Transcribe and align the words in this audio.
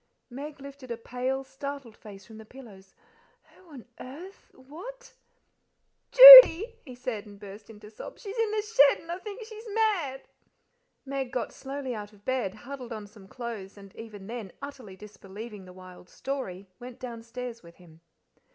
Meg 0.31 0.59
lifted 0.59 0.89
a 0.89 0.97
pale, 0.97 1.43
startled 1.43 1.95
face 1.95 2.25
from 2.25 2.39
the 2.39 2.43
pillows. 2.43 2.95
"Who 3.43 3.69
on 3.71 3.85
earth 3.99 4.49
what" 4.55 5.13
"Judy," 6.11 6.79
he 6.83 6.95
said, 6.95 7.27
and 7.27 7.39
burst 7.39 7.69
into 7.69 7.85
excited 7.85 7.97
sobs. 7.97 8.23
"She's 8.23 8.35
in 8.39 8.49
the 8.49 8.61
shed, 8.63 8.99
and 9.01 9.11
I 9.11 9.19
think 9.19 9.43
she's 9.45 9.69
mad!" 9.75 10.27
Meg 11.05 11.31
got 11.31 11.53
slowly 11.53 11.93
out 11.93 12.13
of 12.13 12.25
bed, 12.25 12.55
huddled 12.55 12.91
on 12.91 13.05
some 13.05 13.27
clothes, 13.27 13.77
and 13.77 13.95
even 13.95 14.25
then 14.25 14.51
utterly 14.59 14.95
disbelieving 14.95 15.65
the 15.65 15.71
wild 15.73 16.09
story, 16.09 16.67
went 16.79 16.99
downstairs 16.99 17.61
with 17.61 17.75
him. 17.75 18.01